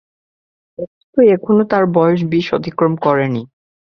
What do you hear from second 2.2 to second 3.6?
বিশ অতিক্রম করেনি।